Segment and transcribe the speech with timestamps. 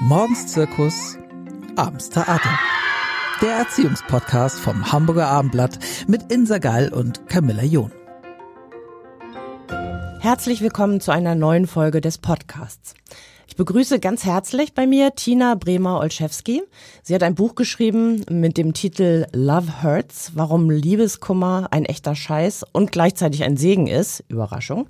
[0.00, 1.16] Morgens Zirkus,
[1.76, 2.58] abends Theater.
[3.40, 7.92] Der Erziehungspodcast vom Hamburger Abendblatt mit Insa Gall und Camilla John.
[10.20, 12.94] Herzlich willkommen zu einer neuen Folge des Podcasts.
[13.46, 16.62] Ich begrüße ganz herzlich bei mir Tina Bremer-Olszewski.
[17.02, 22.64] Sie hat ein Buch geschrieben mit dem Titel Love Hurts, warum Liebeskummer ein echter Scheiß
[22.72, 24.24] und gleichzeitig ein Segen ist.
[24.28, 24.88] Überraschung.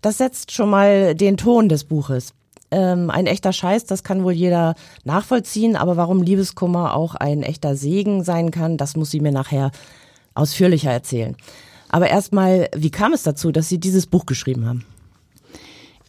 [0.00, 2.34] Das setzt schon mal den Ton des Buches.
[2.70, 4.74] Ähm, ein echter Scheiß, das kann wohl jeder
[5.04, 9.72] nachvollziehen, aber warum Liebeskummer auch ein echter Segen sein kann, das muss sie mir nachher
[10.34, 11.36] ausführlicher erzählen.
[11.88, 14.84] Aber erstmal, wie kam es dazu, dass Sie dieses Buch geschrieben haben?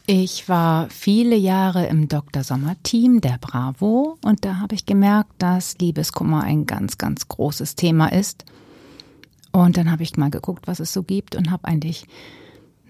[0.06, 2.42] Ich war viele Jahre im Dr.
[2.42, 7.76] Sommer Team der Bravo und da habe ich gemerkt, dass Liebeskummer ein ganz, ganz großes
[7.76, 8.44] Thema ist.
[9.52, 12.06] Und dann habe ich mal geguckt, was es so gibt und habe eigentlich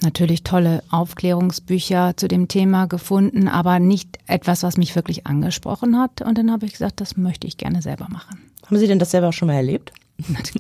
[0.03, 6.23] natürlich tolle Aufklärungsbücher zu dem Thema gefunden, aber nicht etwas, was mich wirklich angesprochen hat.
[6.23, 8.39] Und dann habe ich gesagt, das möchte ich gerne selber machen.
[8.67, 9.93] Haben Sie denn das selber schon mal erlebt?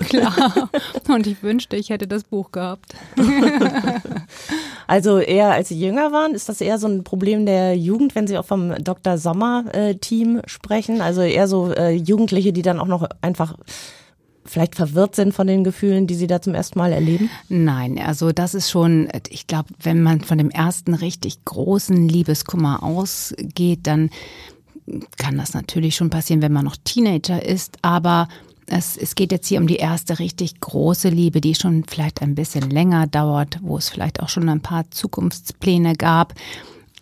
[0.08, 0.70] Klar.
[1.08, 2.94] Und ich wünschte, ich hätte das Buch gehabt.
[4.88, 8.26] Also eher als Sie jünger waren, ist das eher so ein Problem der Jugend, wenn
[8.26, 9.16] Sie auch vom Dr.
[9.16, 11.00] Sommer-Team äh, sprechen?
[11.00, 13.54] Also eher so äh, Jugendliche, die dann auch noch einfach
[14.44, 17.30] vielleicht verwirrt sind von den Gefühlen, die Sie da zum ersten Mal erleben?
[17.48, 22.82] Nein, also das ist schon, ich glaube, wenn man von dem ersten richtig großen Liebeskummer
[22.82, 24.10] ausgeht, dann
[25.16, 28.28] kann das natürlich schon passieren, wenn man noch Teenager ist, aber
[28.66, 32.34] es, es geht jetzt hier um die erste richtig große Liebe, die schon vielleicht ein
[32.34, 36.34] bisschen länger dauert, wo es vielleicht auch schon ein paar Zukunftspläne gab.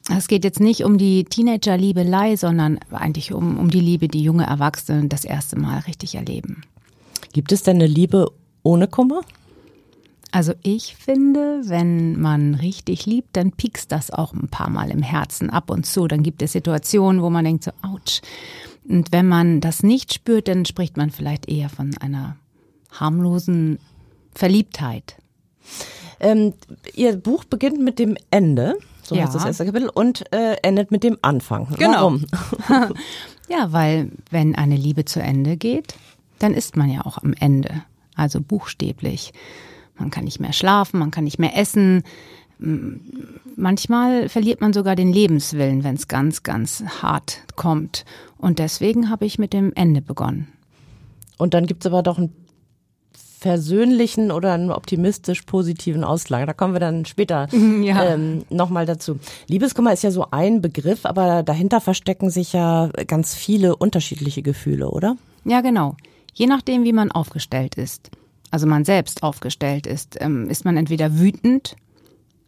[0.09, 4.47] Es geht jetzt nicht um die Teenager-Liebelei, sondern eigentlich um, um die Liebe, die junge
[4.47, 6.63] Erwachsene das erste Mal richtig erleben.
[7.33, 8.31] Gibt es denn eine Liebe
[8.63, 9.21] ohne Kummer?
[10.33, 15.03] Also ich finde, wenn man richtig liebt, dann piekst das auch ein paar Mal im
[15.03, 16.07] Herzen ab und zu.
[16.07, 18.21] Dann gibt es Situationen, wo man denkt so, ouch.
[18.89, 22.37] Und wenn man das nicht spürt, dann spricht man vielleicht eher von einer
[22.93, 23.79] harmlosen
[24.35, 25.17] Verliebtheit.
[26.21, 26.53] Ähm,
[26.95, 29.25] Ihr Buch beginnt mit dem Ende, so Ja.
[29.25, 31.67] heißt das erste Kapitel, und äh, endet mit dem Anfang.
[31.79, 31.93] Genau.
[31.93, 32.27] Warum?
[33.49, 35.95] Ja, weil wenn eine Liebe zu Ende geht,
[36.41, 37.83] dann ist man ja auch am Ende.
[38.17, 39.33] Also buchstäblich.
[39.97, 42.03] Man kann nicht mehr schlafen, man kann nicht mehr essen.
[42.61, 43.01] M-
[43.57, 48.05] Manchmal verliert man sogar den Lebenswillen, wenn es ganz, ganz hart kommt.
[48.39, 50.49] Und deswegen habe ich mit dem Ende begonnen.
[51.39, 52.33] Und dann gibt's aber doch einen
[53.39, 56.47] versöhnlichen oder einen optimistisch positiven Ausklang.
[56.47, 57.49] Da kommen wir dann später
[57.83, 58.15] Ja.
[58.15, 59.19] ähm, nochmal dazu.
[59.47, 64.91] Liebeskummer ist ja so ein Begriff, aber dahinter verstecken sich ja ganz viele unterschiedliche Gefühle,
[64.91, 65.17] oder?
[65.45, 65.97] Ja, genau.
[66.33, 68.11] Je nachdem, wie man aufgestellt ist,
[68.51, 71.77] also man selbst aufgestellt ist, ähm, ist man entweder wütend,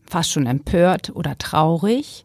[0.05, 2.25] fast schon empört oder traurig.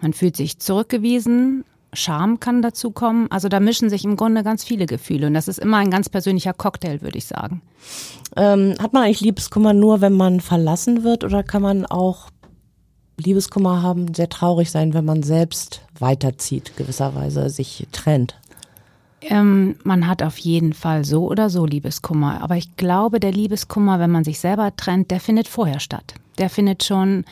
[0.00, 1.64] Man fühlt sich zurückgewiesen.
[1.92, 3.30] Scham kann dazu kommen.
[3.30, 5.26] Also da mischen sich im Grunde ganz viele Gefühle.
[5.26, 7.62] Und das ist immer ein ganz persönlicher Cocktail, würde ich sagen.
[8.36, 12.28] Ähm, hat man eigentlich Liebeskummer nur, wenn man verlassen wird, oder kann man auch
[13.18, 18.36] Liebeskummer haben, sehr traurig sein, wenn man selbst weiterzieht, gewisserweise sich trennt?
[19.28, 22.42] Ähm, man hat auf jeden Fall so oder so Liebeskummer.
[22.42, 26.14] Aber ich glaube, der Liebeskummer, wenn man sich selber trennt, der findet vorher statt.
[26.38, 27.24] Der findet schon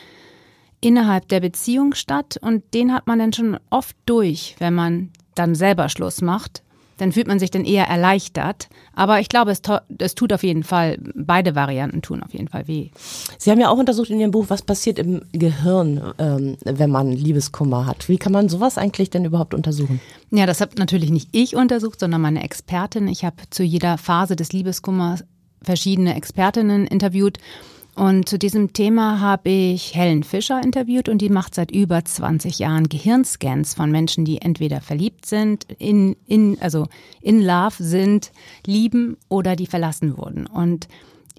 [0.81, 5.55] innerhalb der Beziehung statt und den hat man dann schon oft durch, wenn man dann
[5.55, 6.61] selber Schluss macht.
[6.97, 8.69] Dann fühlt man sich dann eher erleichtert.
[8.93, 9.61] Aber ich glaube, es,
[9.97, 12.89] es tut auf jeden Fall, beide Varianten tun auf jeden Fall weh.
[13.37, 17.11] Sie haben ja auch untersucht in Ihrem Buch, was passiert im Gehirn, ähm, wenn man
[17.11, 18.07] Liebeskummer hat.
[18.07, 19.99] Wie kann man sowas eigentlich denn überhaupt untersuchen?
[20.31, 23.07] Ja, das habe natürlich nicht ich untersucht, sondern meine Expertin.
[23.07, 25.23] Ich habe zu jeder Phase des Liebeskummers
[25.61, 27.39] verschiedene Expertinnen interviewt.
[27.95, 32.59] Und zu diesem Thema habe ich Helen Fischer interviewt und die macht seit über 20
[32.59, 36.87] Jahren Gehirnscans von Menschen, die entweder verliebt sind, in, in, also
[37.21, 38.31] in Love sind,
[38.65, 40.45] lieben oder die verlassen wurden.
[40.45, 40.89] Und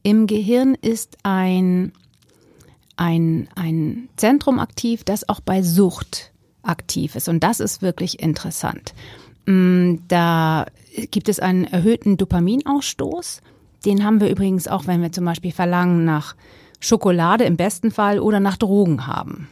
[0.02, 1.92] im Gehirn ist ein
[2.96, 7.28] ein, ein Zentrum aktiv, das auch bei Sucht aktiv ist.
[7.28, 8.94] Und das ist wirklich interessant.
[9.46, 10.66] Mm, Da
[11.10, 13.42] gibt es einen erhöhten Dopaminausstoß.
[13.86, 16.34] Den haben wir übrigens auch, wenn wir zum Beispiel Verlangen nach
[16.80, 19.48] Schokolade im besten Fall oder nach Drogen haben.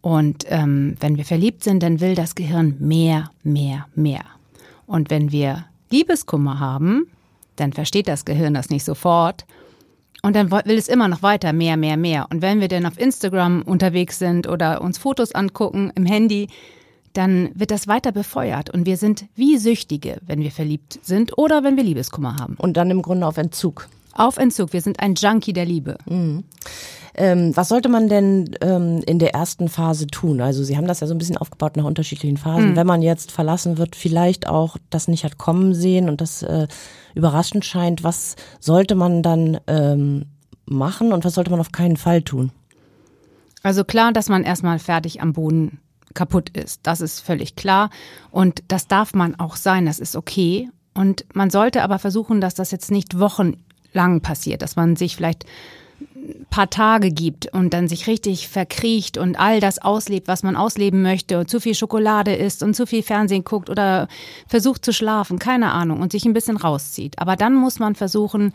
[0.00, 4.24] Und ähm, wenn wir verliebt sind, dann will das Gehirn mehr, mehr, mehr.
[4.86, 7.06] Und wenn wir Liebeskummer haben,
[7.56, 9.44] dann versteht das Gehirn das nicht sofort
[10.22, 12.26] und dann will es immer noch weiter, mehr, mehr, mehr.
[12.30, 16.48] Und wenn wir dann auf Instagram unterwegs sind oder uns Fotos angucken im Handy,
[17.12, 18.70] dann wird das weiter befeuert.
[18.70, 22.56] Und wir sind wie Süchtige, wenn wir verliebt sind oder wenn wir Liebeskummer haben.
[22.58, 23.88] Und dann im Grunde auf Entzug.
[24.14, 24.72] Auf Entzug.
[24.72, 25.98] Wir sind ein Junkie der Liebe.
[26.06, 26.44] Mhm.
[27.14, 30.40] Ähm, was sollte man denn ähm, in der ersten Phase tun?
[30.40, 32.70] Also Sie haben das ja so ein bisschen aufgebaut nach unterschiedlichen Phasen.
[32.70, 32.76] Mhm.
[32.76, 36.68] Wenn man jetzt verlassen wird, vielleicht auch das nicht hat kommen sehen und das äh,
[37.14, 40.26] überraschend scheint, was sollte man dann ähm,
[40.64, 42.50] machen und was sollte man auf keinen Fall tun?
[43.62, 45.80] Also klar, dass man erstmal fertig am Boden
[46.14, 46.80] kaputt ist.
[46.84, 47.90] Das ist völlig klar.
[48.30, 49.86] Und das darf man auch sein.
[49.86, 50.68] Das ist okay.
[50.94, 55.46] Und man sollte aber versuchen, dass das jetzt nicht wochenlang passiert, dass man sich vielleicht
[56.00, 60.56] ein paar Tage gibt und dann sich richtig verkriecht und all das auslebt, was man
[60.56, 64.08] ausleben möchte und zu viel Schokolade isst und zu viel Fernsehen guckt oder
[64.46, 67.18] versucht zu schlafen, keine Ahnung, und sich ein bisschen rauszieht.
[67.18, 68.52] Aber dann muss man versuchen,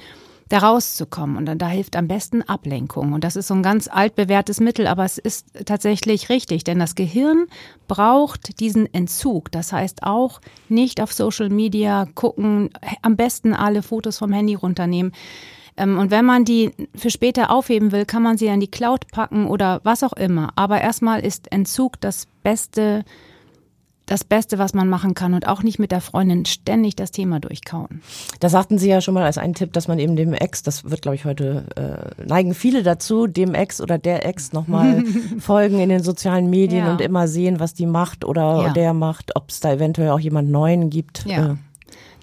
[0.50, 1.38] da rauszukommen.
[1.38, 3.14] Und dann da hilft am besten Ablenkung.
[3.14, 6.96] Und das ist so ein ganz altbewährtes Mittel, aber es ist tatsächlich richtig, denn das
[6.96, 7.48] Gehirn
[7.88, 9.52] braucht diesen Entzug.
[9.52, 12.70] Das heißt auch nicht auf Social Media gucken,
[13.02, 15.12] am besten alle Fotos vom Handy runternehmen.
[15.78, 19.08] Ähm, und wenn man die für später aufheben will, kann man sie in die Cloud
[19.12, 20.52] packen oder was auch immer.
[20.56, 23.06] Aber erstmal ist Entzug das beste
[24.08, 27.40] das Beste, was man machen kann und auch nicht mit der Freundin ständig das Thema
[27.40, 28.02] durchkauen.
[28.40, 30.90] Da sagten Sie ja schon mal als einen Tipp, dass man eben dem Ex, das
[30.90, 35.04] wird glaube ich heute, äh, neigen viele dazu, dem Ex oder der Ex nochmal
[35.40, 36.92] folgen in den sozialen Medien ja.
[36.92, 38.74] und immer sehen, was die macht oder ja.
[38.74, 41.26] der macht, ob es da eventuell auch jemand Neuen gibt.
[41.26, 41.52] Ja.
[41.52, 41.56] Äh.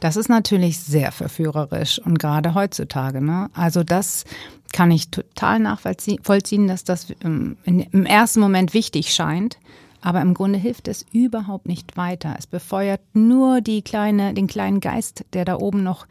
[0.01, 3.23] Das ist natürlich sehr verführerisch und gerade heutzutage.
[3.23, 3.49] Ne?
[3.55, 4.25] Also das
[4.73, 9.59] kann ich total nachvollziehen, dass das im, im ersten Moment wichtig scheint.
[10.05, 12.35] Aber im Grunde hilft es überhaupt nicht weiter.
[12.39, 16.07] Es befeuert nur die kleine, den kleinen Geist, der da oben noch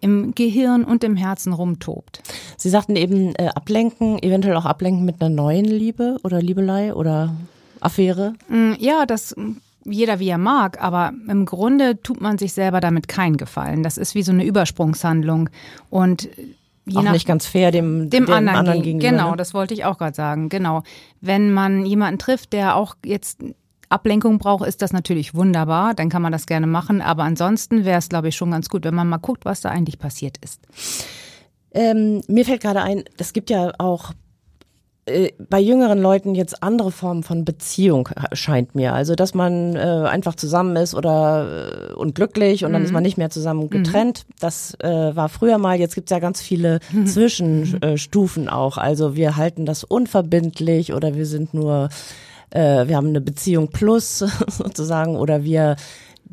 [0.00, 2.22] im Gehirn und im Herzen rumtobt.
[2.58, 7.34] Sie sagten eben äh, ablenken, eventuell auch ablenken mit einer neuen Liebe oder Liebelei oder
[7.80, 8.34] Affäre.
[8.48, 9.34] Mm, ja, das
[9.86, 13.82] jeder wie er mag, aber im Grunde tut man sich selber damit keinen Gefallen.
[13.82, 15.48] Das ist wie so eine Übersprungshandlung
[15.88, 16.28] und
[16.94, 19.10] auch nach, nicht ganz fair dem, dem, dem anderen, anderen gegenüber.
[19.10, 19.36] Genau, ne?
[19.36, 20.48] das wollte ich auch gerade sagen.
[20.48, 20.82] Genau.
[21.20, 23.40] Wenn man jemanden trifft, der auch jetzt
[23.88, 25.94] Ablenkung braucht, ist das natürlich wunderbar.
[25.94, 27.02] Dann kann man das gerne machen.
[27.02, 29.68] Aber ansonsten wäre es, glaube ich, schon ganz gut, wenn man mal guckt, was da
[29.68, 30.60] eigentlich passiert ist.
[31.72, 34.12] Ähm, mir fällt gerade ein, es gibt ja auch
[35.48, 38.92] bei jüngeren Leuten jetzt andere Formen von Beziehung scheint mir.
[38.92, 42.74] Also dass man äh, einfach zusammen ist oder äh, und glücklich und mhm.
[42.74, 43.06] dann ist man mhm.
[43.06, 43.70] nicht mehr zusammen mhm.
[43.70, 44.24] getrennt.
[44.28, 44.34] Mhm.
[44.40, 45.78] Das äh, war früher mal.
[45.78, 47.06] Jetzt gibt's ja ganz viele mhm.
[47.06, 48.76] Zwischenstufen auch.
[48.76, 51.88] Also wir halten das unverbindlich oder wir sind nur,
[52.50, 54.18] äh, wir haben eine Beziehung plus
[54.48, 55.76] sozusagen oder wir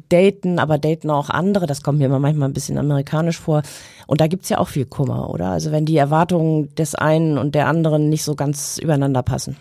[0.09, 1.67] daten, aber daten auch andere.
[1.67, 3.63] Das kommt mir immer manchmal ein bisschen amerikanisch vor.
[4.07, 5.49] Und da gibt's ja auch viel Kummer, oder?
[5.49, 9.57] Also wenn die Erwartungen des einen und der anderen nicht so ganz übereinander passen.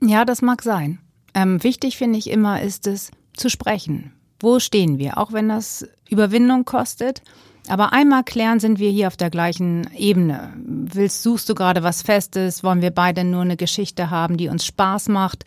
[0.00, 0.98] Ja, das mag sein.
[1.34, 4.12] Ähm, wichtig finde ich immer ist es zu sprechen.
[4.40, 5.18] Wo stehen wir?
[5.18, 7.22] Auch wenn das Überwindung kostet.
[7.68, 10.52] Aber einmal klären, sind wir hier auf der gleichen Ebene.
[10.64, 12.64] Willst, suchst du gerade was Festes?
[12.64, 15.44] Wollen wir beide nur eine Geschichte haben, die uns Spaß macht?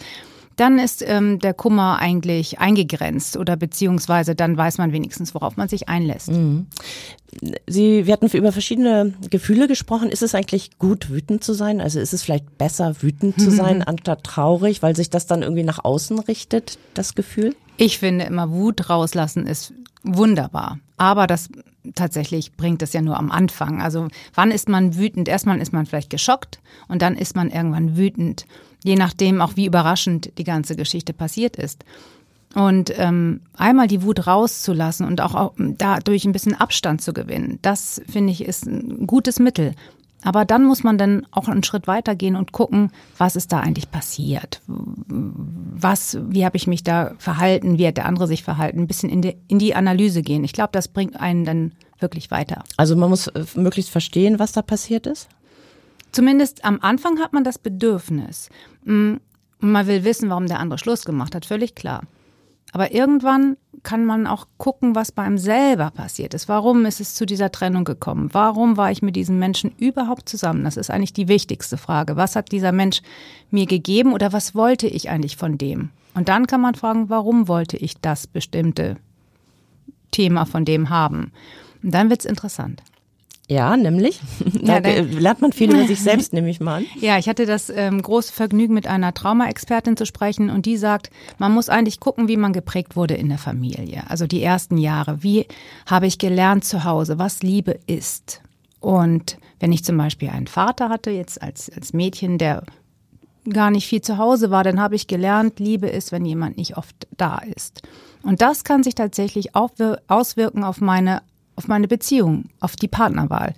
[0.55, 5.67] Dann ist ähm, der Kummer eigentlich eingegrenzt oder beziehungsweise dann weiß man wenigstens, worauf man
[5.67, 6.31] sich einlässt.
[6.31, 6.67] Mhm.
[7.67, 10.09] Sie, wir hatten über verschiedene Gefühle gesprochen.
[10.09, 11.79] Ist es eigentlich gut, wütend zu sein?
[11.79, 15.63] Also ist es vielleicht besser, wütend zu sein, anstatt traurig, weil sich das dann irgendwie
[15.63, 17.55] nach außen richtet, das Gefühl?
[17.77, 20.79] Ich finde immer, Wut rauslassen ist wunderbar.
[20.97, 21.49] Aber das
[21.95, 23.81] tatsächlich bringt es ja nur am Anfang.
[23.81, 25.27] Also wann ist man wütend?
[25.27, 28.45] Erstmal ist man vielleicht geschockt und dann ist man irgendwann wütend
[28.83, 31.83] je nachdem auch wie überraschend die ganze Geschichte passiert ist.
[32.53, 37.59] Und ähm, einmal die Wut rauszulassen und auch, auch dadurch ein bisschen Abstand zu gewinnen,
[37.61, 39.73] das finde ich ist ein gutes Mittel.
[40.23, 43.89] Aber dann muss man dann auch einen Schritt weitergehen und gucken, was ist da eigentlich
[43.89, 44.61] passiert?
[44.67, 47.77] Was, wie habe ich mich da verhalten?
[47.77, 48.79] Wie hat der andere sich verhalten?
[48.79, 50.43] Ein bisschen in die, in die Analyse gehen.
[50.43, 52.63] Ich glaube, das bringt einen dann wirklich weiter.
[52.77, 55.29] Also man muss äh, möglichst verstehen, was da passiert ist?
[56.11, 58.49] Zumindest am Anfang hat man das Bedürfnis.
[58.83, 59.15] Mm,
[59.59, 62.01] man will wissen, warum der andere Schluss gemacht hat, völlig klar.
[62.73, 66.47] Aber irgendwann kann man auch gucken, was bei einem selber passiert ist.
[66.47, 68.29] Warum ist es zu dieser Trennung gekommen?
[68.31, 70.63] Warum war ich mit diesem Menschen überhaupt zusammen?
[70.63, 72.15] Das ist eigentlich die wichtigste Frage.
[72.15, 73.01] Was hat dieser Mensch
[73.49, 75.89] mir gegeben oder was wollte ich eigentlich von dem?
[76.13, 78.97] Und dann kann man fragen, warum wollte ich das bestimmte
[80.11, 81.31] Thema von dem haben?
[81.83, 82.83] Und dann wird's interessant.
[83.51, 84.21] Ja, nämlich.
[84.63, 86.85] Da ja, lernt man viel über sich selbst, nehme ich mal an.
[86.99, 91.09] Ja, ich hatte das ähm, große Vergnügen, mit einer Traumaexpertin zu sprechen und die sagt,
[91.39, 94.03] man muss eigentlich gucken, wie man geprägt wurde in der Familie.
[94.07, 95.23] Also die ersten Jahre.
[95.23, 95.47] Wie
[95.85, 98.41] habe ich gelernt zu Hause, was Liebe ist?
[98.79, 102.63] Und wenn ich zum Beispiel einen Vater hatte, jetzt als, als Mädchen, der
[103.49, 106.77] gar nicht viel zu Hause war, dann habe ich gelernt, Liebe ist, wenn jemand nicht
[106.77, 107.81] oft da ist.
[108.23, 109.71] Und das kann sich tatsächlich auch
[110.07, 111.23] auswirken auf meine
[111.61, 113.53] auf meine Beziehung, auf die Partnerwahl.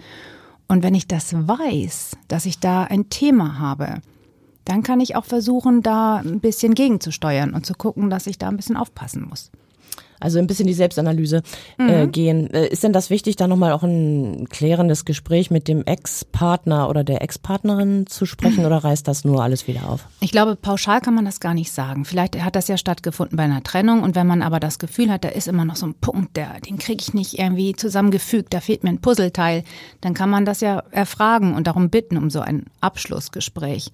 [0.68, 4.02] Und wenn ich das weiß, dass ich da ein Thema habe,
[4.66, 8.50] dann kann ich auch versuchen, da ein bisschen gegenzusteuern und zu gucken, dass ich da
[8.50, 9.52] ein bisschen aufpassen muss.
[10.24, 11.44] Also ein bisschen die Selbstanalyse
[11.77, 12.12] äh, Mhm.
[12.12, 12.50] gehen.
[12.53, 17.03] Äh, ist denn das wichtig, da nochmal auch ein klärendes Gespräch mit dem Ex-Partner oder
[17.03, 20.06] der Ex-Partnerin zu sprechen oder reißt das nur alles wieder auf?
[20.22, 22.06] Ich glaube, pauschal kann man das gar nicht sagen.
[22.06, 25.24] Vielleicht hat das ja stattgefunden bei einer Trennung und wenn man aber das Gefühl hat,
[25.24, 28.62] da ist immer noch so ein Punkt, der, den kriege ich nicht irgendwie zusammengefügt, da
[28.62, 29.63] fehlt mir ein Puzzleteil,
[30.01, 33.92] dann kann man das ja erfragen und darum bitten um so ein Abschlussgespräch.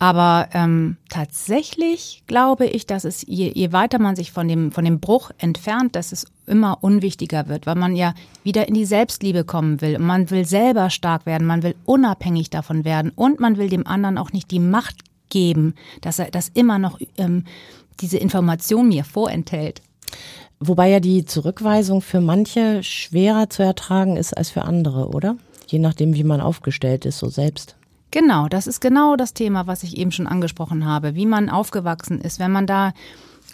[0.00, 4.86] Aber ähm, tatsächlich glaube ich, dass es, je, je weiter man sich von dem, von
[4.86, 9.44] dem Bruch entfernt, dass es immer unwichtiger wird, weil man ja wieder in die Selbstliebe
[9.44, 9.96] kommen will.
[9.96, 13.86] Und man will selber stark werden, man will unabhängig davon werden und man will dem
[13.86, 14.96] anderen auch nicht die Macht
[15.28, 17.44] geben, dass er das immer noch ähm,
[18.00, 19.82] diese Information mir vorenthält.
[20.60, 25.36] Wobei ja die Zurückweisung für manche schwerer zu ertragen ist als für andere, oder?
[25.66, 27.76] Je nachdem, wie man aufgestellt ist, so selbst.
[28.10, 32.20] Genau, das ist genau das Thema, was ich eben schon angesprochen habe, wie man aufgewachsen
[32.20, 32.92] ist, wenn man da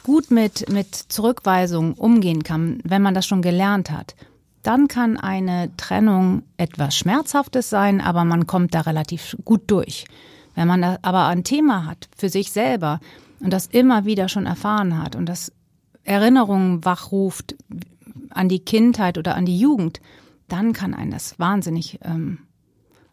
[0.02, 4.14] gut mit, mit Zurückweisung umgehen kann, wenn man das schon gelernt hat,
[4.62, 10.06] dann kann eine Trennung etwas Schmerzhaftes sein, aber man kommt da relativ gut durch.
[10.54, 13.00] Wenn man da aber ein Thema hat für sich selber
[13.40, 15.52] und das immer wieder schon erfahren hat und das
[16.04, 17.56] Erinnerungen wachruft
[18.30, 20.00] an die Kindheit oder an die Jugend,
[20.48, 22.38] dann kann einen das wahnsinnig ähm,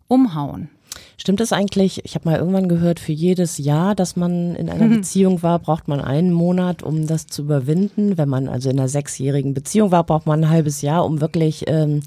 [0.08, 0.70] umhauen.
[1.18, 2.04] Stimmt das eigentlich?
[2.06, 5.88] Ich habe mal irgendwann gehört, für jedes Jahr, dass man in einer Beziehung war, braucht
[5.88, 8.18] man einen Monat, um das zu überwinden.
[8.18, 11.66] Wenn man also in einer sechsjährigen Beziehung war, braucht man ein halbes Jahr, um wirklich
[11.68, 12.02] ähm,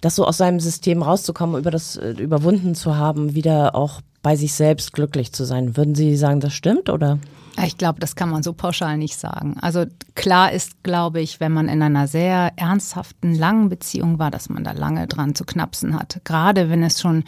[0.00, 4.36] das so aus seinem System rauszukommen, über das äh, überwunden zu haben, wieder auch bei
[4.36, 5.76] sich selbst glücklich zu sein.
[5.76, 7.18] Würden Sie sagen, das stimmt oder?
[7.62, 9.56] Ich glaube, das kann man so pauschal nicht sagen.
[9.60, 9.84] Also
[10.16, 14.64] klar ist, glaube ich, wenn man in einer sehr ernsthaften, langen Beziehung war, dass man
[14.64, 16.20] da lange dran zu knapsen hat.
[16.24, 17.22] Gerade wenn es schon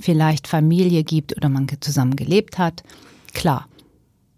[0.00, 2.82] vielleicht Familie gibt oder man zusammen gelebt hat.
[3.32, 3.66] Klar,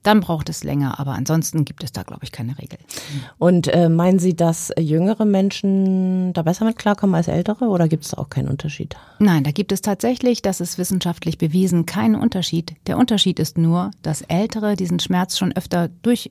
[0.07, 2.79] dann braucht es länger, aber ansonsten gibt es da, glaube ich, keine Regel.
[3.39, 8.05] Und äh, meinen Sie, dass jüngere Menschen da besser mit klarkommen als ältere oder gibt
[8.05, 8.95] es auch keinen Unterschied?
[9.19, 12.77] Nein, da gibt es tatsächlich, das ist wissenschaftlich bewiesen, keinen Unterschied.
[12.87, 16.31] Der Unterschied ist nur, dass Ältere diesen Schmerz schon öfter durch,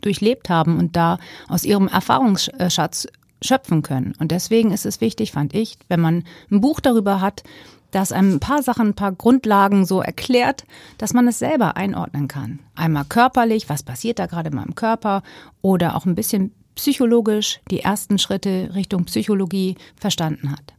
[0.00, 3.08] durchlebt haben und da aus ihrem Erfahrungsschatz
[3.42, 4.14] schöpfen können.
[4.20, 6.22] Und deswegen ist es wichtig, fand ich, wenn man
[6.52, 7.42] ein Buch darüber hat,
[7.90, 10.64] das einem ein paar Sachen, ein paar Grundlagen so erklärt,
[10.98, 12.58] dass man es selber einordnen kann.
[12.74, 15.22] Einmal körperlich, was passiert da gerade in meinem Körper
[15.62, 20.74] oder auch ein bisschen psychologisch die ersten Schritte Richtung Psychologie verstanden hat.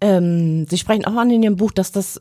[0.00, 2.20] Ähm, Sie sprechen auch an in Ihrem Buch, dass das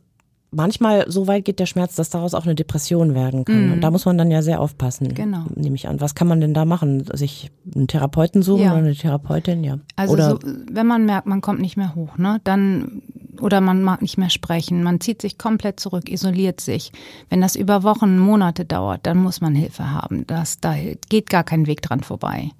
[0.51, 3.74] manchmal so weit geht der Schmerz, dass daraus auch eine Depression werden kann.
[3.74, 5.13] Und da muss man dann ja sehr aufpassen.
[5.13, 5.46] Genau.
[5.56, 6.00] Nehme ich an.
[6.00, 7.03] Was kann man denn da machen?
[7.13, 8.72] Sich einen Therapeuten suchen Ja.
[8.72, 9.63] oder eine Therapeutin?
[9.63, 9.79] Ja.
[9.98, 10.39] Also oder so,
[10.72, 13.01] wenn man merkt, man kommt nicht mehr hoch, ne, dann
[13.41, 16.91] oder man mag nicht mehr sprechen, man zieht sich komplett zurück, isoliert sich.
[17.29, 20.25] Wenn das über Wochen, Monate dauert, dann muss man Hilfe haben.
[20.27, 20.75] Das, da
[21.10, 22.51] geht gar kein Weg dran vorbei.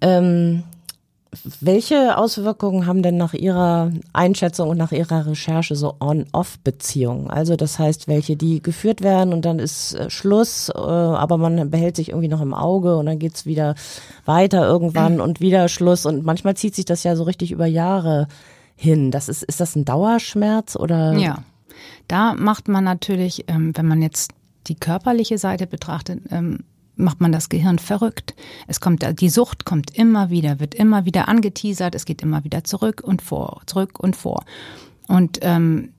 [0.00, 0.64] ähm,
[1.60, 7.30] welche Auswirkungen haben denn nach Ihrer Einschätzung und nach Ihrer Recherche so On-Off-Beziehungen?
[7.30, 11.70] Also das heißt, welche, die geführt werden und dann ist äh, Schluss, äh, aber man
[11.70, 13.74] behält sich irgendwie noch im Auge und dann geht's wieder
[14.26, 18.28] weiter irgendwann und wieder Schluss und manchmal zieht sich das ja so richtig über Jahre
[18.76, 19.10] hin.
[19.10, 21.12] Das ist, ist das ein Dauerschmerz oder?
[21.18, 21.42] Ja,
[22.08, 24.32] da macht man natürlich, ähm, wenn man jetzt
[24.66, 26.60] die körperliche Seite betrachtet, ähm,
[26.94, 28.34] macht man das Gehirn verrückt.
[28.66, 32.64] Es kommt, die Sucht kommt immer wieder, wird immer wieder angeteasert, es geht immer wieder
[32.64, 34.44] zurück und vor, zurück und vor.
[35.08, 35.92] Und ähm,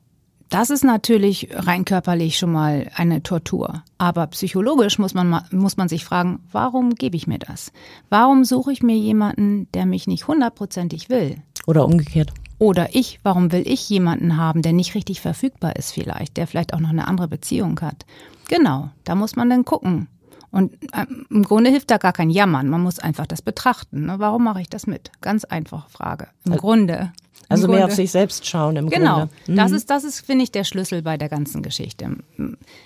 [0.50, 3.84] das ist natürlich rein körperlich schon mal eine Tortur.
[3.98, 7.72] Aber psychologisch muss man, ma- muss man sich fragen, warum gebe ich mir das?
[8.10, 11.38] Warum suche ich mir jemanden, der mich nicht hundertprozentig will?
[11.65, 12.32] Oder umgekehrt?
[12.63, 16.74] Oder ich, warum will ich jemanden haben, der nicht richtig verfügbar ist vielleicht, der vielleicht
[16.74, 18.05] auch noch eine andere Beziehung hat?
[18.48, 20.08] Genau, da muss man dann gucken.
[20.50, 24.05] Und ähm, im Grunde hilft da gar kein Jammern, man muss einfach das betrachten.
[24.05, 24.15] Ne?
[24.20, 25.12] Warum mache ich das mit?
[25.20, 26.29] Ganz einfache Frage.
[26.46, 27.12] Im Grunde.
[27.53, 27.91] Also mehr Grunde.
[27.91, 29.33] auf sich selbst schauen im Genau, Grunde.
[29.48, 29.55] Mhm.
[29.55, 32.17] das ist, das ist, finde ich, der Schlüssel bei der ganzen Geschichte.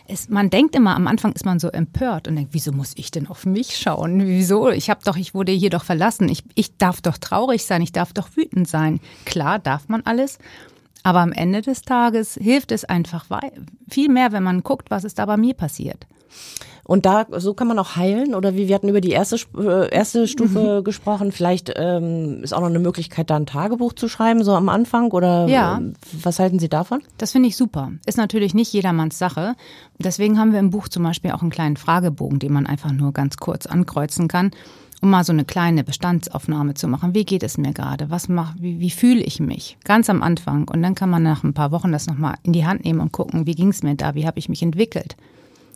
[0.07, 3.11] Es, man denkt immer, am Anfang ist man so empört und denkt, wieso muss ich
[3.11, 4.25] denn auf mich schauen?
[4.25, 4.69] Wieso?
[4.69, 6.29] Ich habe doch, ich wurde hier doch verlassen.
[6.29, 8.99] Ich, ich darf doch traurig sein, ich darf doch wütend sein.
[9.25, 10.37] Klar, darf man alles.
[11.03, 13.25] Aber am Ende des Tages hilft es einfach
[13.89, 16.05] viel mehr, wenn man guckt, was ist da bei mir passiert.
[16.83, 19.89] Und da, so kann man auch heilen oder wie wir hatten über die erste, äh,
[19.93, 20.27] erste Mhm.
[20.27, 21.33] Stufe gesprochen.
[21.33, 25.11] Vielleicht ähm, ist auch noch eine Möglichkeit, da ein Tagebuch zu schreiben, so am Anfang
[25.11, 25.77] oder Ja.
[25.77, 25.93] ähm,
[26.23, 27.01] was halten Sie davon?
[27.17, 27.91] Das finde ich super.
[28.05, 29.55] Ist natürlich nicht jedermanns Sache.
[29.99, 33.11] Deswegen haben wir im Buch zum Beispiel auch einen kleinen Fragebogen, den man einfach nur
[33.11, 34.51] ganz kurz ankreuzen kann.
[34.99, 37.13] um mal so eine kleine Bestandsaufnahme zu machen.
[37.13, 38.09] Wie geht es mir gerade?
[38.09, 39.77] Was mach, wie, wie fühle ich mich?
[39.83, 40.67] Ganz am Anfang.
[40.69, 43.11] Und dann kann man nach ein paar Wochen das nochmal in die Hand nehmen und
[43.11, 44.15] gucken, wie ging es mir da?
[44.15, 45.15] Wie habe ich mich entwickelt?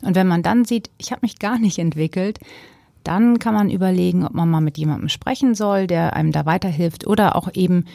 [0.01, 2.39] Und wenn man dann sieht, ich habe mich gar nicht entwickelt,
[3.03, 7.07] dann kann man überlegen, ob man mal mit jemandem sprechen soll, der einem da weiterhilft
[7.07, 7.85] oder auch eben,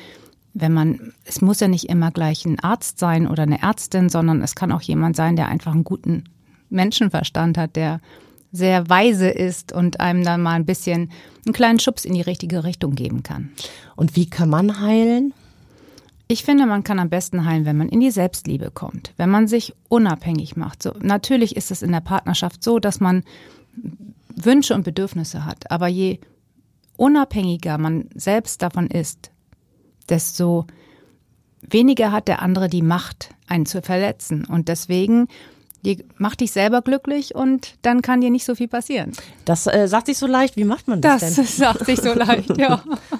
[0.54, 4.42] wenn man, es muss ja nicht immer gleich ein Arzt sein oder eine Ärztin, sondern
[4.42, 6.24] es kann auch jemand sein, der einfach einen guten
[6.70, 8.00] Menschenverstand hat, der
[8.52, 11.10] sehr weise ist und einem dann mal ein bisschen
[11.44, 13.50] einen kleinen Schubs in die richtige Richtung geben kann.
[13.94, 15.34] Und wie kann man heilen?
[16.28, 19.46] Ich finde, man kann am besten heilen, wenn man in die Selbstliebe kommt, wenn man
[19.46, 20.82] sich unabhängig macht.
[20.82, 23.22] So, natürlich ist es in der Partnerschaft so, dass man
[24.34, 26.18] Wünsche und Bedürfnisse hat, aber je
[26.96, 29.30] unabhängiger man selbst davon ist,
[30.08, 30.66] desto
[31.62, 34.44] weniger hat der andere die Macht, einen zu verletzen.
[34.44, 35.28] Und deswegen
[36.16, 39.12] mach dich selber glücklich und dann kann dir nicht so viel passieren.
[39.44, 40.56] Das äh, sagt sich so leicht.
[40.56, 41.44] Wie macht man das, das denn?
[41.44, 42.82] Das sagt sich so leicht, ja.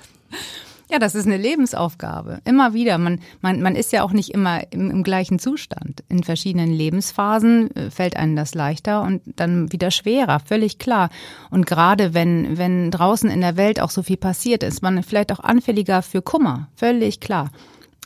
[0.89, 2.41] Ja, das ist eine Lebensaufgabe.
[2.45, 2.97] Immer wieder.
[2.99, 6.05] Man, man, man ist ja auch nicht immer im, im gleichen Zustand.
[6.09, 11.11] In verschiedenen Lebensphasen äh, fällt einem das leichter und dann wieder schwerer, völlig klar.
[11.51, 15.33] Und gerade wenn, wenn draußen in der Welt auch so viel passiert, ist man vielleicht
[15.33, 17.51] auch anfälliger für Kummer, völlig klar.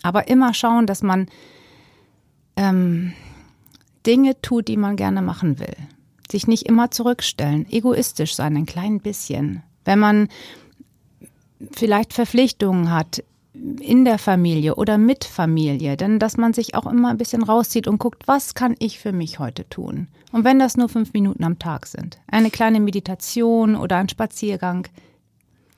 [0.03, 1.27] Aber immer schauen, dass man
[2.57, 3.13] ähm,
[4.07, 5.77] Dinge tut, die man gerne machen will.
[6.31, 9.63] Sich nicht immer zurückstellen, egoistisch sein, ein klein bisschen.
[9.85, 10.29] Wenn man
[11.73, 17.11] vielleicht Verpflichtungen hat in der Familie oder mit Familie, denn dass man sich auch immer
[17.11, 20.07] ein bisschen rauszieht und guckt, was kann ich für mich heute tun?
[20.33, 24.87] Und wenn das nur fünf Minuten am Tag sind, eine kleine Meditation oder ein Spaziergang,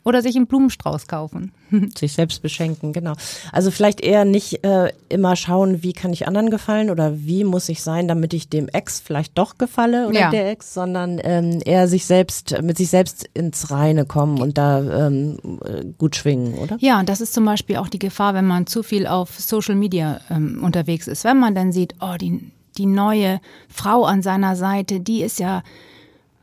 [0.05, 1.53] oder sich einen Blumenstrauß kaufen.
[1.97, 3.15] Sich selbst beschenken, genau.
[3.53, 7.69] Also vielleicht eher nicht äh, immer schauen, wie kann ich anderen gefallen oder wie muss
[7.69, 10.31] ich sein, damit ich dem Ex vielleicht doch gefalle oder Ja.
[10.31, 15.07] der Ex, sondern ähm, eher sich selbst, mit sich selbst ins Reine kommen und da
[15.07, 16.77] ähm, äh, gut schwingen, oder?
[16.81, 19.77] Ja, und das ist zum Beispiel auch die Gefahr, wenn man zu viel auf Social
[19.77, 21.25] Media ähm, unterwegs ist.
[21.25, 25.63] Wenn man dann sieht, oh, die, die neue Frau an seiner Seite, die ist ja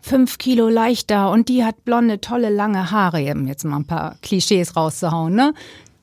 [0.02, 4.18] fünf Kilo leichter und die hat blonde, tolle, lange Haare, um jetzt mal ein paar
[4.22, 5.54] Klischees rauszuhauen, ne?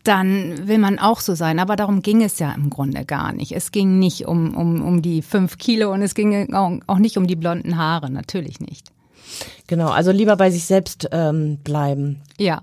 [0.04, 1.58] Dann will man auch so sein.
[1.58, 3.50] Aber darum ging es ja im Grunde gar nicht.
[3.50, 7.18] Es ging nicht um, um, um die fünf Kilo und es ging auch, auch nicht
[7.18, 8.92] um die blonden Haare, natürlich nicht.
[9.66, 12.22] Genau, also lieber bei sich selbst ähm, bleiben.
[12.38, 12.62] Ja.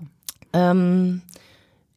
[0.54, 1.20] Ähm,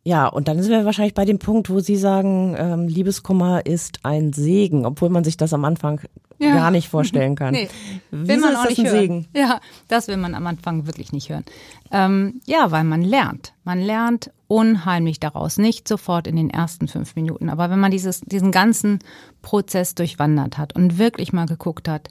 [0.07, 3.99] ja, und dann sind wir wahrscheinlich bei dem Punkt, wo Sie sagen, ähm, Liebeskummer ist
[4.03, 5.99] ein Segen, obwohl man sich das am Anfang
[6.39, 6.53] Ja.
[6.55, 7.51] gar nicht vorstellen kann.
[7.53, 7.67] Nee,
[8.11, 8.97] Wieso will man auch das nicht ein hören.
[8.99, 9.27] Segen?
[9.35, 11.43] Ja, das will man am Anfang wirklich nicht hören.
[11.91, 13.53] Ähm, ja, weil man lernt.
[13.65, 15.57] Man lernt unheimlich daraus.
[15.57, 17.49] Nicht sofort in den ersten fünf Minuten.
[17.49, 18.99] Aber wenn man dieses, diesen ganzen
[19.41, 22.07] Prozess durchwandert hat und wirklich mal geguckt hat,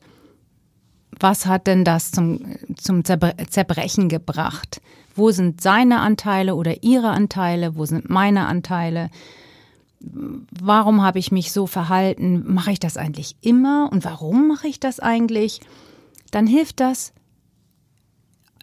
[1.19, 2.41] was hat denn das zum,
[2.77, 4.81] zum Zerbre Zerbrechen gebracht?
[5.15, 7.77] Wo sind seine Anteile oder ihre Anteile?
[7.77, 9.11] Wo sind meine Anteile?
[10.01, 12.45] Warum habe ich mich so verhalten?
[12.47, 13.89] Mache ich das eigentlich immer?
[13.91, 15.61] Und warum mache ich das eigentlich?
[16.31, 17.13] Dann hilft das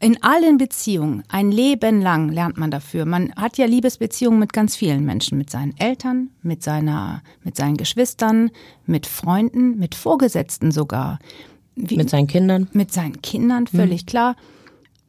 [0.03, 3.05] in allen Beziehungen, ein Leben lang lernt man dafür.
[3.05, 7.77] Man hat ja Liebesbeziehungen mit ganz vielen Menschen, mit seinen Eltern, mit seiner, mit seinen
[7.77, 8.51] Geschwistern,
[8.85, 11.19] mit Freunden, mit Vorgesetzten sogar
[11.75, 12.67] wie, Mit seinen Kindern.
[12.73, 14.36] mit seinen Kindern, völlig klar.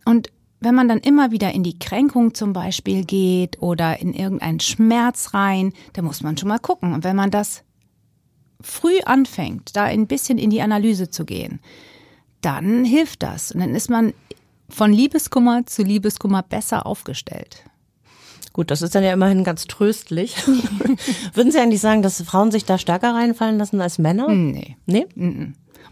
[0.05, 4.61] Und wenn man dann immer wieder in die Kränkung zum Beispiel geht oder in irgendeinen
[4.61, 6.95] Schmerz rein, dann muss man schon mal gucken.
[6.95, 7.63] Und wenn man das
[8.63, 11.61] früh anfängt, da ein bisschen in die Analyse zu gehen,
[12.41, 13.53] dann hilft das.
[13.53, 14.15] Und dann ist man
[14.71, 17.65] von Liebeskummer zu Liebeskummer besser aufgestellt.
[18.55, 20.37] Gut, das ist dann ja immerhin ganz tröstlich.
[21.35, 24.29] Würden Sie eigentlich sagen, dass Frauen sich da stärker reinfallen lassen als Männer?
[24.29, 24.77] Nee.
[24.87, 25.07] Nee?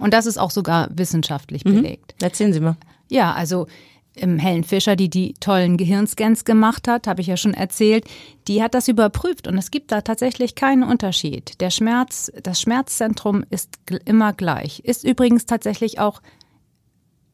[0.03, 2.17] Und das ist auch sogar wissenschaftlich belegt.
[2.21, 2.77] Erzählen Sie mal.
[3.09, 3.69] Ja, also
[4.17, 8.05] ähm, Helen Fischer, die die tollen Gehirnscans gemacht hat, habe ich ja schon erzählt,
[8.49, 11.61] die hat das überprüft und es gibt da tatsächlich keinen Unterschied.
[11.61, 14.81] Der Schmerz, das Schmerzzentrum ist immer gleich.
[14.81, 16.21] Ist übrigens tatsächlich auch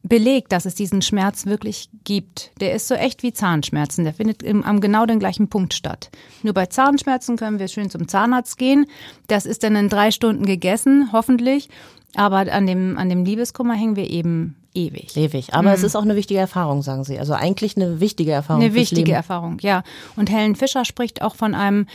[0.03, 2.51] belegt, dass es diesen Schmerz wirklich gibt.
[2.61, 4.05] Der ist so echt wie Zahnschmerzen.
[4.05, 6.09] Der findet im, am genau den gleichen Punkt statt.
[6.41, 8.85] Nur bei Zahnschmerzen können wir schön zum Zahnarzt gehen.
[9.27, 11.69] Das ist dann in drei Stunden gegessen, hoffentlich.
[12.15, 15.15] Aber an dem, an dem Liebeskummer hängen wir eben ewig.
[15.15, 15.53] Ewig.
[15.53, 17.19] Aber es ist auch eine wichtige Erfahrung, sagen Sie.
[17.19, 18.61] Also eigentlich eine wichtige Erfahrung.
[18.61, 18.67] Mhm.
[18.67, 19.15] Eine wichtige Leben.
[19.15, 19.83] Erfahrung, ja.
[20.15, 21.87] Und Helen Fischer spricht auch von einem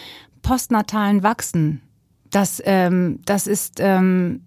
[0.42, 1.80] postnatalen Wachsen.
[2.30, 4.42] Das, ähm, das ist ähm,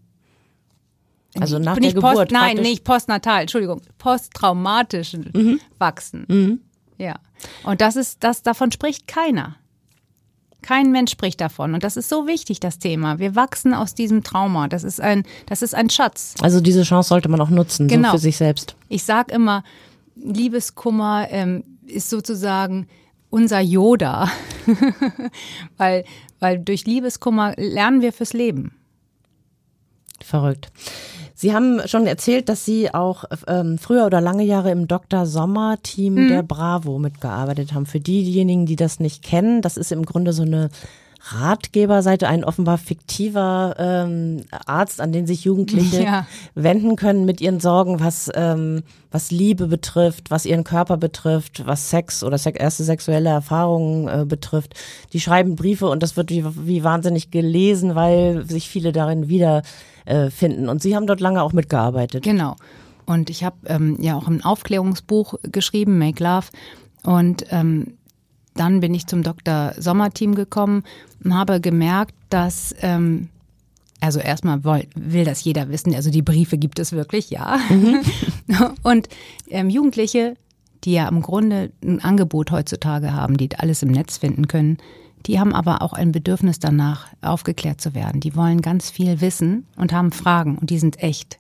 [1.39, 2.15] Also nach nicht der Geburt.
[2.15, 2.59] Post, nein, praktisch.
[2.59, 2.69] Mhm.
[2.69, 6.61] nicht postnatal, Entschuldigung, posttraumatischen Wachsen.
[6.97, 7.15] Ja.
[7.63, 9.55] Und das ist, das, davon spricht keiner.
[10.63, 11.75] Kein Mensch spricht davon.
[11.75, 13.19] Und das ist so wichtig, das Thema.
[13.19, 14.67] Wir wachsen aus diesem Trauma.
[14.67, 16.33] Das ist ein, das ist ein Schatz.
[16.41, 18.09] Also diese Chance sollte man auch nutzen, Genau.
[18.09, 18.75] so für sich selbst.
[18.89, 19.63] Ich sag immer,
[20.15, 22.87] Liebeskummer ähm, ist sozusagen
[23.29, 24.29] unser Yoda,
[25.77, 26.05] weil,
[26.39, 28.73] weil durch Liebeskummer lernen wir fürs Leben.
[30.23, 30.71] Verrückt.
[31.39, 35.27] Sie haben schon erzählt, dass Sie auch ähm, früher oder lange Jahre im Dr.
[35.27, 36.30] Sommer Team mhm.
[36.30, 37.86] der Bravo mitgearbeitet haben.
[37.86, 40.69] Für diejenigen, die das nicht kennen, das ist im Grunde so eine
[41.33, 46.27] Ratgeberseite, ein offenbar fiktiver ähm, Arzt, an den sich Jugendliche ja.
[46.55, 51.89] wenden können mit ihren Sorgen, was, ähm, was Liebe betrifft, was ihren Körper betrifft, was
[51.89, 54.73] Sex oder se erste sexuelle Erfahrungen äh, betrifft.
[55.13, 60.65] Die schreiben Briefe und das wird wie, wie wahnsinnig gelesen, weil sich viele darin wiederfinden.
[60.65, 62.23] Äh, und Sie haben dort lange auch mitgearbeitet.
[62.23, 62.55] Genau.
[63.05, 66.47] Und ich habe ähm, ja auch ein Aufklärungsbuch geschrieben, Make Love.
[67.03, 67.96] Und ähm,
[68.59, 69.73] dann bin ich zum Dr.
[69.77, 70.83] Sommer-Team gekommen
[71.23, 73.29] und habe gemerkt, dass ähm,
[73.99, 77.59] also erstmal will, will das jeder wissen, also die Briefe gibt es wirklich, ja.
[77.69, 78.01] Mhm.
[78.83, 79.09] Und
[79.49, 80.35] ähm, Jugendliche,
[80.83, 84.77] die ja im Grunde ein Angebot heutzutage haben, die alles im Netz finden können,
[85.25, 88.21] die haben aber auch ein Bedürfnis danach, aufgeklärt zu werden.
[88.21, 91.39] Die wollen ganz viel wissen und haben Fragen und die sind echt.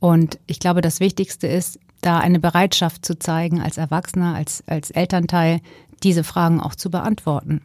[0.00, 4.90] Und ich glaube, das Wichtigste ist, da eine Bereitschaft zu zeigen als Erwachsener, als, als
[4.90, 5.60] Elternteil,
[6.02, 7.60] diese Fragen auch zu beantworten.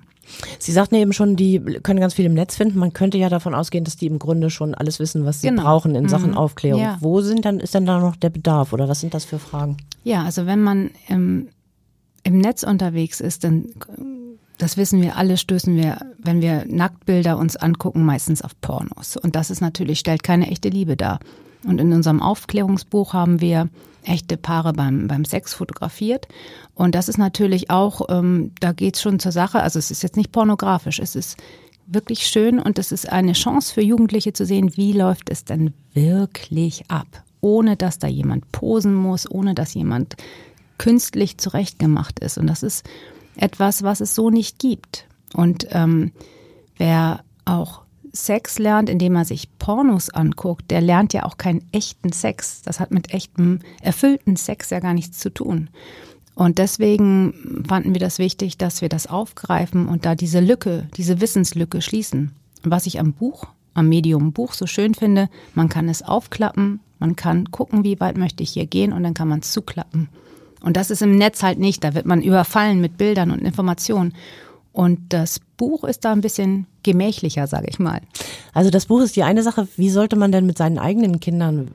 [0.60, 2.80] Sie sagten eben schon, die können ganz viel im Netz finden.
[2.80, 5.64] Man könnte ja davon ausgehen, dass die im Grunde schon alles wissen, was sie genau.
[5.64, 6.38] brauchen in Sachen mhm.
[6.38, 6.82] Aufklärung.
[6.82, 6.98] Ja.
[7.00, 9.78] Wo sind dann, ist denn da noch der Bedarf oder was sind das für Fragen?
[10.04, 11.50] Ja, also wenn man im,
[12.24, 13.68] im Netz unterwegs ist, dann,
[14.58, 19.18] das wissen wir alle, stößen wir, wenn wir Nacktbilder uns angucken, meistens auf Pornos.
[19.18, 21.20] Und das ist natürlich, stellt keine echte Liebe dar.
[21.66, 23.70] Und in unserem Aufklärungsbuch haben wir
[24.06, 26.28] echte Paare beim, beim Sex fotografiert.
[26.74, 29.62] Und das ist natürlich auch, ähm, da geht's schon zur Sache.
[29.62, 31.38] Also es ist jetzt nicht pornografisch, es ist
[31.88, 35.74] wirklich schön und es ist eine Chance für Jugendliche zu sehen, wie läuft es denn
[35.94, 40.16] wirklich ab, ohne dass da jemand posen muss, ohne dass jemand
[40.78, 42.38] künstlich zurechtgemacht ist.
[42.38, 42.86] Und das ist
[43.36, 45.08] etwas, was es so nicht gibt.
[45.34, 46.12] Und ähm,
[46.78, 47.85] wer auch
[48.16, 52.62] Sex lernt, indem er sich Pornos anguckt, der lernt ja auch keinen echten Sex.
[52.64, 55.70] Das hat mit echtem, erfüllten Sex ja gar nichts zu tun.
[56.34, 61.22] Und deswegen fanden wir das wichtig, dass wir das aufgreifen und da diese Lücke, diese
[61.22, 62.32] Wissenslücke schließen.
[62.68, 67.16] was ich am Buch, am Medium Buch so schön finde, man kann es aufklappen, man
[67.16, 70.10] kann gucken, wie weit möchte ich hier gehen und dann kann man es zuklappen.
[70.62, 74.14] Und das ist im Netz halt nicht, da wird man überfallen mit Bildern und Informationen.
[74.76, 78.02] Und das Buch ist da ein bisschen gemächlicher, sage ich mal.
[78.54, 79.70] Also das Buch ist die eine Sache.
[79.78, 81.72] Wie sollte man denn mit seinen eigenen Kindern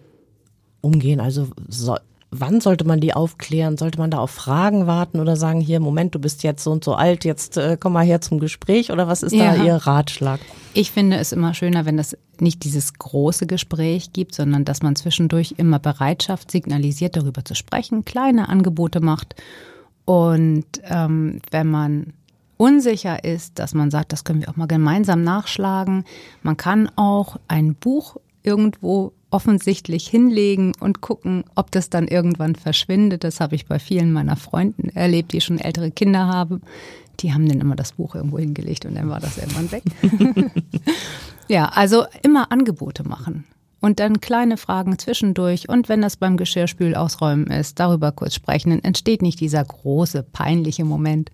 [0.83, 1.19] umgehen?
[1.19, 1.97] Also so,
[2.31, 3.79] wann sollte man die aufklären?
[3.79, 6.85] Sollte man da auf Fragen warten oder sagen, hier, Moment, du bist jetzt so und
[6.85, 9.57] so alt, jetzt äh, komm mal her zum Gespräch oder was ist ja.
[9.57, 10.41] da Ihr Ratschlag?
[10.75, 14.95] Ich finde es immer schöner, wenn es nicht dieses große Gespräch gibt, sondern dass man
[14.95, 19.37] zwischendurch immer Bereitschaft signalisiert, darüber zu sprechen, kleine Angebote macht.
[20.05, 22.13] Und ähm, wenn man
[22.61, 26.05] unsicher ist, dass man sagt, das können wir auch mal gemeinsam nachschlagen.
[26.43, 33.25] Man kann auch ein Buch irgendwo offensichtlich hinlegen und gucken, ob das dann irgendwann verschwindet.
[33.25, 36.61] Das habe ich bei vielen meiner Freunden erlebt, die schon ältere Kinder haben.
[37.21, 39.85] Die haben dann immer das Buch irgendwo hingelegt und dann war das irgendwann weg.
[41.49, 43.45] ja, also immer Angebote machen
[43.81, 48.71] und dann kleine Fragen zwischendurch und wenn das beim Geschirrspül ausräumen ist, darüber kurz sprechen,
[48.71, 51.31] dann entsteht nicht dieser große, peinliche Moment.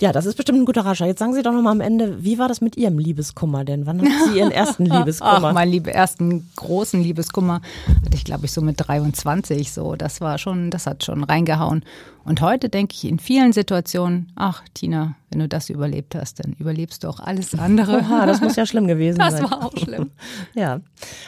[0.00, 1.06] Ja, das ist bestimmt ein guter Rascher.
[1.06, 3.84] Jetzt sagen Sie doch noch mal am Ende, wie war das mit Ihrem Liebeskummer denn?
[3.84, 5.48] Wann hatten Sie Ihren ersten Liebeskummer?
[5.48, 7.60] Ach, mein liebe, ersten großen Liebeskummer
[8.04, 9.96] hatte ich, glaube ich, so mit 23 so.
[9.96, 11.84] Das war schon, das hat schon reingehauen.
[12.24, 16.52] Und heute denke ich in vielen Situationen, ach Tina, wenn du das überlebt hast, dann
[16.52, 17.98] überlebst du auch alles andere.
[17.98, 19.42] Oha, das muss ja schlimm gewesen das sein.
[19.42, 20.10] Das war auch schlimm.
[20.54, 20.80] ja,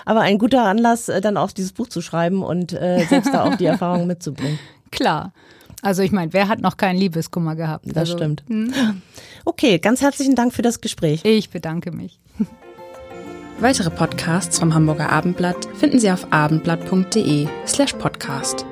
[0.04, 3.44] aber ein guter Anlass, äh, dann auch dieses Buch zu schreiben und äh, selbst da
[3.44, 4.60] auch die Erfahrung mitzubringen.
[4.92, 5.32] Klar.
[5.82, 7.86] Also ich meine, wer hat noch keinen Liebeskummer gehabt?
[7.86, 8.44] Das also, stimmt.
[8.48, 8.72] Hm.
[9.44, 11.24] Okay, ganz herzlichen Dank für das Gespräch.
[11.24, 12.18] Ich bedanke mich.
[13.60, 18.64] Weitere Podcasts vom Hamburger Abendblatt finden Sie auf abendblatt.de slash podcast.